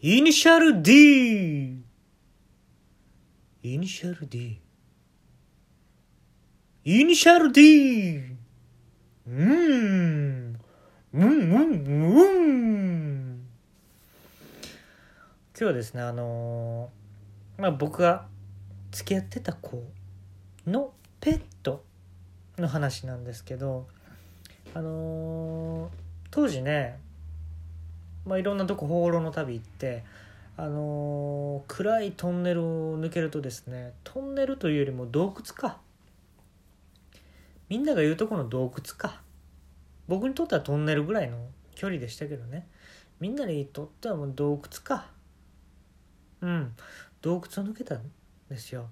[0.00, 1.82] イニシャル D.
[3.64, 4.60] イニシャル D.
[6.84, 8.18] イニシャル D.
[9.26, 10.58] うーん
[11.12, 13.48] うんうんうん
[15.50, 18.26] 今日はですねあのーまあ僕が
[18.92, 19.82] 付き合ってた子
[20.64, 21.82] のペット
[22.56, 23.88] の話なんですけど
[24.74, 25.90] あのー
[26.30, 27.00] 当時ね
[28.28, 30.04] まあいろんなとこ放浪の旅行って
[30.56, 35.78] あのー暗いトンネルを抜けるとですねトンネルというよりも洞窟か。
[37.68, 39.20] みんなが言うとこの洞窟か。
[40.06, 41.38] 僕にとってはトンネルぐらいの
[41.74, 42.66] 距離でしたけどね。
[43.20, 45.10] みんなにとってはもう洞窟か。
[46.40, 46.74] うん。
[47.20, 48.02] 洞窟を抜けたん
[48.48, 48.88] ですよ。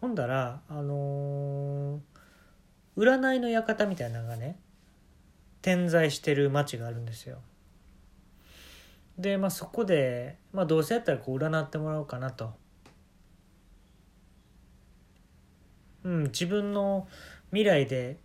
[0.00, 2.00] ほんだらあのー
[2.96, 4.56] 占いの館みたいなのがね
[5.62, 7.38] 点在してる町があるんですよ。
[9.18, 12.52] でまあそこで、まあ、どうせやったらこう占ってもらおうかなと。
[16.02, 17.08] うん自分の
[17.50, 18.18] 未来で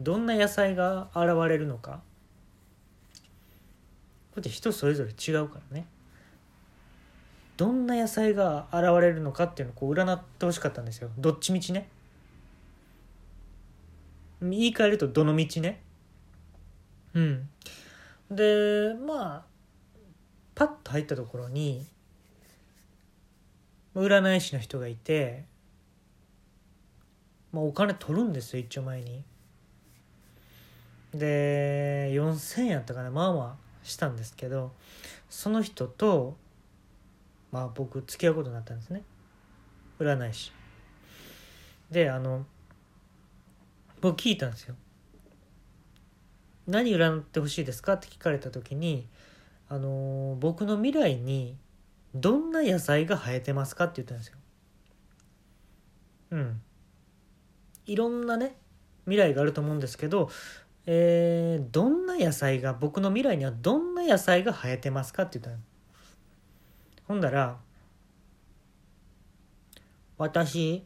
[0.00, 2.02] どんな野菜が現れるのか。
[4.32, 5.86] これって人それぞれ違うからね。
[7.56, 11.10] どんな野菜が現れるのかっていうのをこう占ってほしかったんですよ。
[11.18, 11.88] どっちみちね。
[14.40, 15.82] 言い換えるとどの道ね。
[17.14, 17.48] うん。
[18.30, 19.51] でまあ
[20.92, 21.84] 入ったところに
[23.94, 25.44] 占い師の人がいて、
[27.52, 29.24] まあ、お金取るんですよ一丁前に。
[31.12, 34.72] で4,000円やったかなまあまあしたんですけど
[35.28, 36.36] その人と
[37.50, 39.02] まあ僕付き合うことになったんですね。
[39.98, 40.52] 占い師。
[41.90, 42.46] であの
[44.00, 44.74] 僕聞いたんですよ。
[46.66, 47.94] 何占ってほしいですか？
[47.94, 49.06] って聞かれた時に
[49.72, 51.56] あのー僕の未来に
[52.14, 54.36] どんな野菜が生えてますかって言ったんですよ。
[56.32, 56.62] うん。
[57.86, 58.54] いろんなね
[59.06, 60.28] 未来があると思うんですけど
[60.84, 65.64] えーどんな野菜が僕の未来にはどんな野菜が生えてますかって言ったの。
[67.08, 67.56] ほんだら
[70.18, 70.84] 私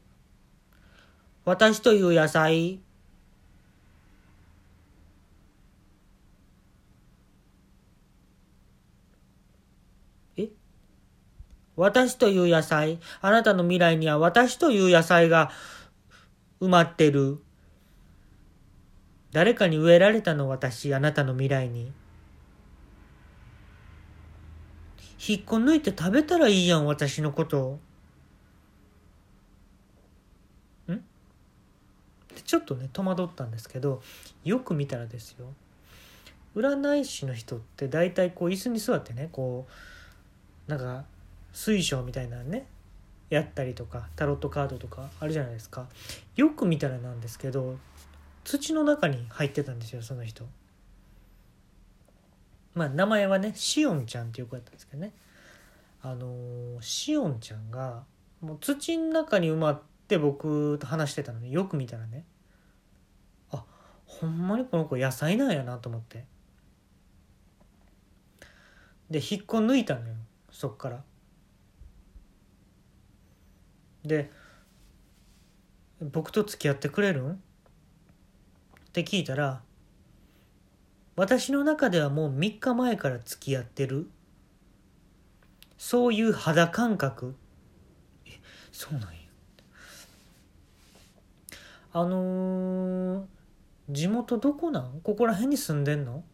[1.44, 2.80] 私という野菜
[11.76, 15.50] 私という野菜あなたの未来には私という野菜が
[16.60, 17.38] 埋まってる。
[19.32, 21.92] 誰かに植えられたの私あなたの未来に。
[25.28, 27.78] 引っこ抜いて食べたらいいやん私のこと。
[30.90, 31.02] ん？
[32.44, 34.00] ちょっとね戸惑ったんですけど
[34.44, 35.52] よく見たらですよ。
[36.54, 39.66] 占い師の人って大体こう椅子に座ってねこ
[40.68, 41.04] うなんか
[41.56, 42.66] 水晶みたいなね
[43.30, 45.88] やったりとかタロットカードとかあるじゃないですか。
[46.36, 47.78] よく見たらなんですけど
[48.44, 50.46] 土の中に入ってたんですよその人。
[52.74, 55.12] まあ名前はねしおんちゃんっていう子やったんですけどね。
[56.02, 58.04] あのしおんちゃんが
[58.42, 62.26] もう土の中に埋まって僕と話してたのによく見たらね。
[63.50, 63.64] あ
[64.04, 66.26] ほんまにこの子野菜なんやなと思って。
[69.10, 70.14] で引っこ抜いたのよ
[70.50, 71.02] そっから。
[74.06, 74.30] で
[76.00, 77.38] 「僕と付き合ってくれるん?」っ
[78.92, 79.62] て聞いたら
[81.16, 84.08] 「私の中ではもう3日前から付き合ってる」
[85.78, 87.36] そういう肌感覚。
[88.24, 88.30] え
[88.72, 89.16] そうなんや。
[91.92, 93.26] あのー
[93.88, 95.00] 地元どこなん？
[95.02, 96.24] ここら辺に住んでんの？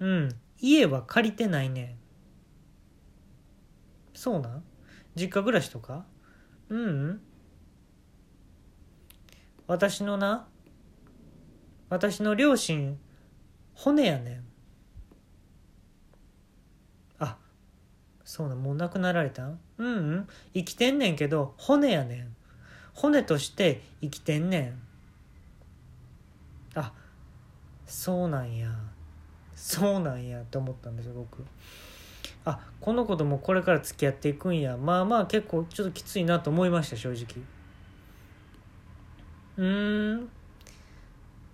[0.00, 0.28] うん
[0.60, 1.96] 家は借りてないね
[4.12, 4.64] そうなん？
[5.14, 6.04] 実家暮らしとか？
[6.72, 7.20] ううん。
[9.66, 10.48] 私のな
[11.90, 12.98] 私の両親
[13.74, 14.44] 骨やねん。
[17.18, 17.36] あ
[18.24, 19.60] そうなもう亡くなられたん？
[19.76, 20.28] ううん。
[20.54, 22.34] 生きてんねんけど骨やねん。
[22.94, 24.82] 骨として生きてんねん。
[26.74, 26.94] あ
[27.86, 28.70] そうなんや。
[29.54, 31.44] そうなんやって思ったんですよ僕。
[32.44, 34.76] あこの子ともこれから付き合っていくんや。
[34.76, 37.42] まあまあ結構ちょっときついなと思いました正直。
[39.56, 40.28] うん。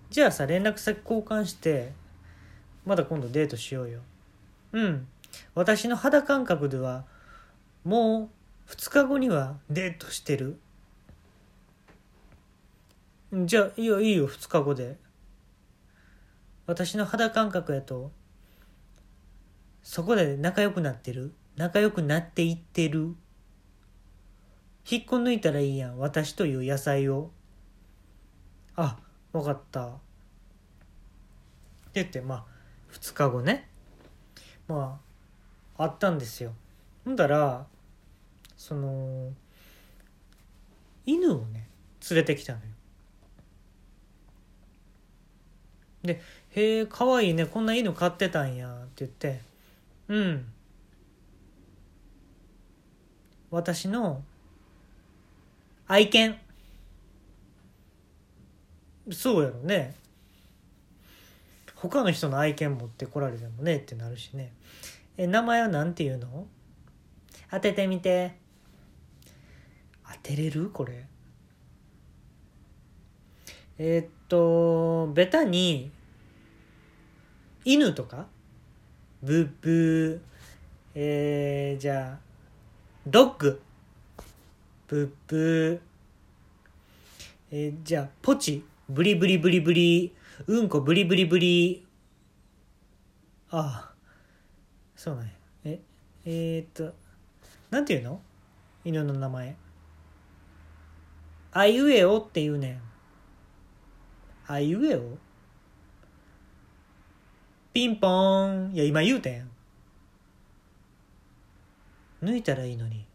[0.09, 1.91] じゃあさ連絡先交換して
[2.85, 3.99] まだ今度デートしようよ。
[4.71, 5.07] うん。
[5.53, 7.05] 私の肌感覚では
[7.83, 8.29] も
[8.67, 10.59] う2日後にはデートしてる。
[13.31, 14.97] じゃあいいよいいよ2日後で。
[16.65, 18.11] 私の肌感覚やと
[19.83, 21.33] そこで仲良くなってる？
[21.55, 23.15] 仲良くなっていってる？
[24.89, 25.99] 引っこ抜いたらいいやん。
[25.99, 27.31] 私という野菜を。
[28.75, 28.97] あ
[29.33, 29.87] 分かった。
[29.87, 29.99] って
[31.95, 32.45] 言ってまあ
[32.93, 33.67] 2日後ね。
[34.67, 34.99] ま
[35.77, 36.53] ああったんですよ。
[37.05, 37.65] ほんだら
[38.57, 39.31] その
[41.05, 41.67] 犬をね
[42.09, 42.65] 連れてきたのよ。
[46.03, 46.21] で
[46.55, 49.41] 「へえかわいいねこんな犬飼ってたんや」って言って
[50.09, 50.45] 「うん。
[53.51, 54.23] 私の
[55.87, 56.37] 愛犬。
[59.11, 59.95] そうやろね。
[61.75, 64.51] 他の人の愛犬持ってこられてもねってなるしね。
[65.17, 66.47] え名前は何て言うの？
[67.49, 68.35] 当ててみて。
[70.11, 70.69] 当てれる？
[70.69, 71.05] これ。
[73.77, 75.91] えー、っとベタに
[77.63, 78.27] 犬とか？
[79.21, 80.19] ブッブー
[80.95, 82.19] えー、じゃあ
[83.05, 83.61] ドッグ。
[84.87, 85.79] ブッブー。
[87.51, 88.63] えー、じゃあポチ。
[88.87, 90.15] ブリブリブリブリ。
[90.47, 91.85] うんこブリブリブリ。
[93.51, 93.93] ああ。
[94.95, 95.31] そうなんや。
[95.65, 95.79] え
[96.25, 96.95] えー、っと
[97.71, 98.21] なんていうの？
[98.85, 99.55] 犬の名前。
[101.51, 102.81] あいうえおって言うねん。
[104.47, 105.17] あいうえお？
[107.71, 108.73] ピンポーン。
[108.73, 109.49] いや今言うてん。
[112.23, 113.05] 抜いたらいいのに。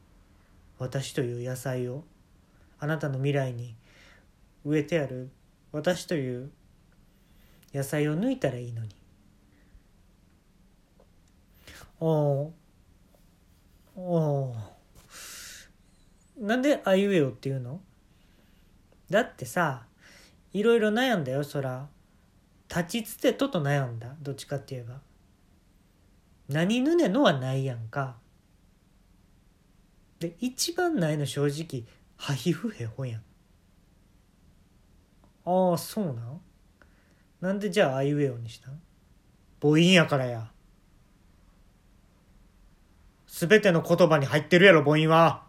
[0.79, 2.05] 私という野菜を。
[2.79, 3.75] あなたの未来に。
[4.65, 5.31] 植えてある。
[5.73, 6.51] 私という
[7.75, 8.91] 野菜を抜いたらいいのに。
[12.01, 12.53] お
[13.97, 14.55] お
[16.39, 17.81] なんであいうえおっていうの？
[19.09, 19.87] だってさ
[20.53, 21.89] いろいろ悩んだよそら。
[22.75, 24.17] 立ちつてとと悩んだ。
[24.21, 25.01] どっちかって言えば。
[26.49, 28.17] 何ぬねのはないやんか。
[30.19, 31.85] で一番ないの正直
[32.17, 33.23] ハヒフヘホやん。
[35.47, 36.41] ああそうなん？
[37.41, 38.81] なんでじゃああいうえおにしたん？
[39.61, 40.51] 母音やからや。
[43.27, 45.45] すべての言葉に入ってるやろ母音は。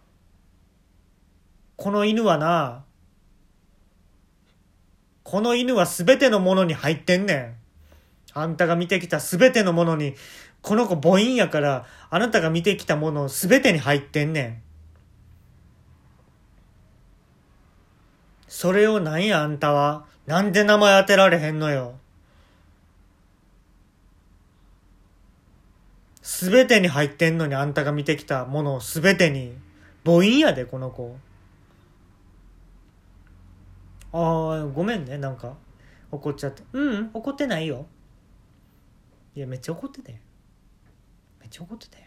[1.75, 2.84] この犬はな。
[5.25, 7.55] この犬はすべてのものに入ってんねん
[8.35, 10.13] あんたが見てきたすべてのものに
[10.61, 14.61] この子母音やからあなたが見てきたものすべてに入ってんねん
[18.47, 20.05] それをなんやあんたは？
[20.27, 21.95] なんで名前当てられへんのよ？
[26.21, 29.53] すべてに入ってんのにあんたが見てきたものすべてに。
[30.05, 31.17] 母音やで、この子。
[34.17, 35.57] ああ、ごめんね、なんか。
[36.09, 36.63] 怒っちゃって。
[36.71, 37.85] うん、怒ってないよ。
[39.35, 40.17] いや、めっちゃ怒ってたよ。
[41.41, 42.05] めっちゃ怒ってたよ。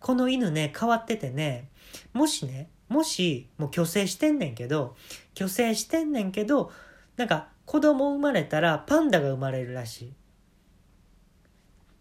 [0.00, 1.68] この犬ね、変わっててね、
[2.12, 4.96] もしね、もし、もう虚勢してんねんけど、
[5.38, 6.72] 虚勢してんねんけど、
[7.16, 10.12] なんか子供生まれたらパンダが生まれるらしい。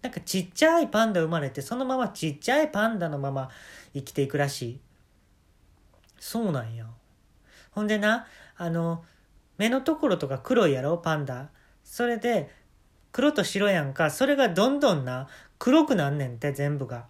[0.01, 3.51] なんかちっちゃいパンダ生まれて、そのままちっちゃいパンダのまま
[3.93, 4.79] 生きていくらしい。
[6.19, 6.87] そうなんや。
[7.79, 8.27] ほんでな、
[8.57, 9.05] あの、
[9.57, 11.49] 目のところとか黒いやろ、パンダ。
[11.85, 12.53] それで、
[13.13, 15.29] 黒と白やんか、それがどんどんな、
[15.59, 17.05] 黒くなんねんって、全部が。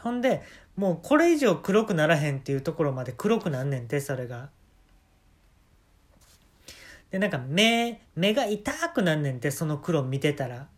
[0.00, 0.42] ほんで、
[0.76, 4.50] もうこれ以上黒くならへんっていうところまで黒くなんねんてそれが。
[7.10, 10.68] でなんか目目が痛くなんねんてその黒見てたら。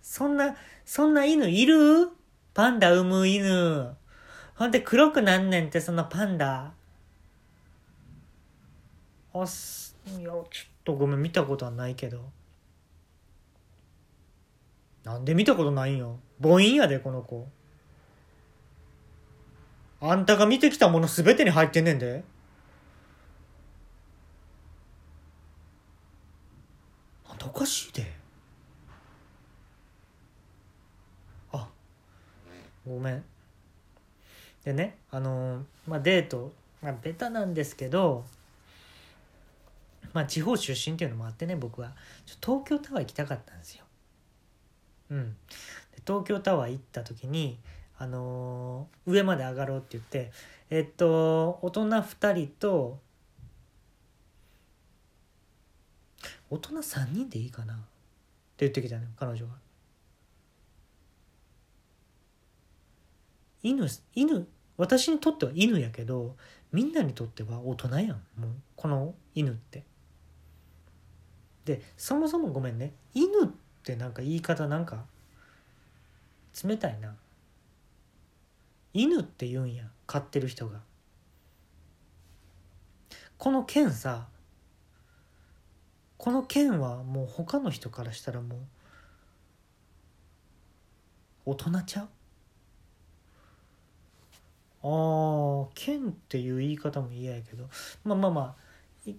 [0.00, 2.08] そんなそんな犬いる？
[2.54, 3.96] パンダ産む犬。
[4.56, 6.72] ほんで黒くなんねんってそのパンダ。
[9.34, 10.44] あすいやちょっ
[10.82, 12.22] とごめん見たことはないけど。
[15.04, 16.18] なんで見たことないんよ。
[16.42, 17.46] 母音やで、この子。
[20.00, 22.24] あんたが見てきたものすべてに入ってんねんで。
[27.28, 28.10] あんたおかしいで。
[31.52, 31.68] あ、
[32.86, 33.24] ごめん。
[34.66, 38.24] でね、あのー、まあ、デート、まあ、ベタなんですけど、
[40.12, 41.92] まあ、地方出身っていうのもあってね、僕は。
[42.44, 43.84] 東京タワー行きたかったんですよ。
[45.10, 45.36] うん。
[46.04, 47.58] 東京タワー行った時に、
[47.96, 50.32] あのー、上まで上がろうって言って
[50.68, 52.98] えっと大人2人と
[56.50, 57.74] 大人3人でいいかな？
[57.74, 57.84] って
[58.58, 59.52] 言ってきたのよ彼女が。
[63.62, 66.36] 犬犬私にとっては犬やけど
[66.72, 68.08] みんなにとっては大人やん。
[68.08, 69.84] もうこの犬って。
[71.64, 72.92] でそもそもごめんね。
[73.14, 73.48] 犬っ
[73.82, 75.04] てなんか言い方なんか
[76.64, 77.14] 冷たいな。
[78.92, 80.80] 犬って言うんや飼ってる人が。
[83.38, 84.28] この剣さ
[86.16, 88.58] この剣はもう他の人からしたらもう
[91.50, 92.08] 大人ちゃう？
[94.86, 97.68] あー剣っていう言い方も嫌やけど。
[98.04, 98.54] まあまあまあ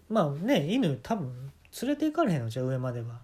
[0.09, 3.19] まあね犬多分連れて行かれへんのじゃ上までは。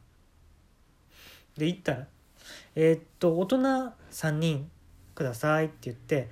[1.58, 2.08] で行ったら
[2.76, 3.58] 「えーっと大人
[4.12, 4.70] 3人
[5.16, 6.30] ください」って言って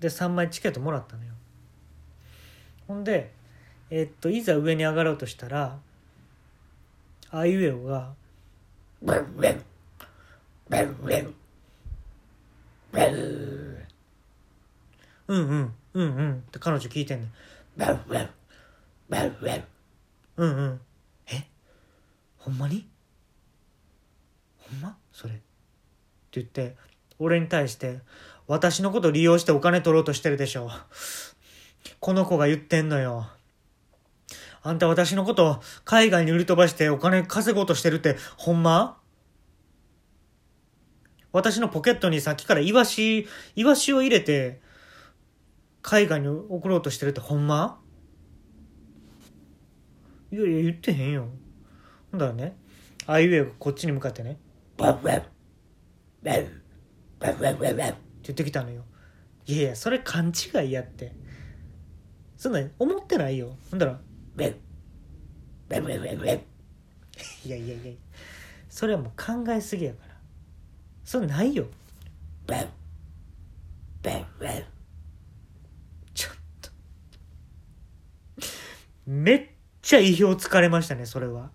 [0.00, 1.32] で3枚チケットもらったのよ。
[2.86, 3.32] ほんで
[3.90, 5.78] えーっといざ上に上がろうとしたら
[7.30, 8.14] あいうえおが
[9.02, 9.64] 「ブンブン
[10.68, 11.41] ブンブン。
[12.92, 13.78] ブン
[15.28, 17.32] うんうんうんうん」って彼女聞いてんねん
[17.76, 18.28] 「ブンブン
[19.08, 19.64] ブンブン
[20.36, 20.80] うんうん。
[21.26, 21.46] え？
[22.38, 22.88] ほんまに？
[24.58, 24.96] ほんま？
[25.12, 25.42] それ」って
[26.32, 26.76] 言って
[27.18, 28.00] 俺に対して
[28.48, 30.70] 「私のこと利用してお金取ろうとしてるでしょ」
[32.00, 33.28] この子が言ってんのよ。
[34.64, 38.96] あんた私のこと海外に売り飛ばしてお金稼ごうとしてるってほんま？
[41.32, 44.60] 私のポケットにさっきからイワシ、イワシを入れて
[45.80, 47.80] 海外に送ろうとしてるってほんま？
[50.30, 51.28] いやいや言ってへんよ。
[52.10, 52.56] ほんだらね、
[53.06, 54.38] あいうえがこっちに向かってね、
[54.76, 55.22] バブバブ
[56.22, 56.46] バブ
[57.18, 58.84] バブバブバブって言ってきたのよ。
[59.46, 61.12] いやいや、それ勘違いやって。
[62.36, 63.56] そんな思ってないよ。
[63.70, 64.00] ほんだら、
[64.36, 64.56] ベン、
[65.68, 66.40] ベンベンベンベン。
[67.46, 67.92] いやいやいや、
[68.68, 70.11] それはもう考えすぎやから。
[71.04, 71.66] それないよ。
[72.46, 72.68] ベン、
[74.02, 74.64] ベンベン。
[76.14, 76.70] ちょっと。
[79.06, 79.48] めっ
[79.82, 81.50] ちゃ意表つかれましたね、それは。